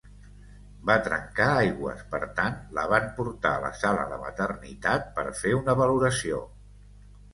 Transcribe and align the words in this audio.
Va 0.89 0.93
trencar 1.07 1.49
aigües; 1.57 1.99
per 2.15 2.21
tant, 2.39 2.57
la 2.77 2.85
van 2.93 3.05
portar 3.19 3.51
a 3.57 3.61
la 3.67 3.71
sala 3.83 4.07
de 4.15 4.19
maternitat 4.25 5.07
per 5.19 5.27
fer 5.43 5.53
una 5.63 5.77
valoració. 5.83 6.41